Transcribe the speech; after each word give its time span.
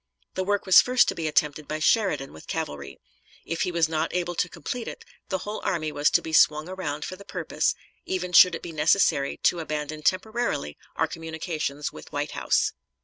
The 0.33 0.43
work 0.43 0.65
was 0.65 0.81
first 0.81 1.07
to 1.09 1.13
be 1.13 1.27
attempted 1.27 1.67
by 1.67 1.77
Sheridan 1.77 2.33
with 2.33 2.47
cavalry. 2.47 2.99
If 3.45 3.61
he 3.61 3.71
was 3.71 3.87
not 3.87 4.15
able 4.15 4.33
to 4.33 4.49
complete 4.49 4.87
it, 4.87 5.05
the 5.29 5.37
whole 5.45 5.61
army 5.63 5.91
was 5.91 6.09
to 6.09 6.23
be 6.23 6.33
swung 6.33 6.67
around 6.67 7.05
for 7.05 7.15
the 7.15 7.23
purpose, 7.23 7.75
even 8.03 8.33
should 8.33 8.55
it 8.55 8.63
be 8.63 8.71
necessary 8.71 9.37
to 9.43 9.59
abandon 9.59 10.01
temporarily 10.01 10.75
our 10.95 11.05
communications 11.05 11.93
with 11.93 12.11
White 12.11 12.31
House. 12.31 12.73